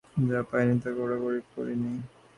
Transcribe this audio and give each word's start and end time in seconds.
যা 0.29 0.39
পাই 0.49 0.63
নি 0.67 0.75
তা 0.83 0.89
কাড়াকাড়ি 0.97 1.39
করি 1.53 1.73
নি। 1.81 1.91